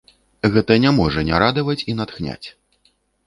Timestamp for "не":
0.85-0.93, 1.27-1.35